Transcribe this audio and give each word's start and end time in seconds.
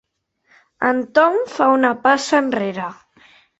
El 0.91 1.01
Tom 1.19 1.37
fa 1.57 1.69
una 1.75 1.93
passa 2.09 2.43
enrere. 2.47 2.91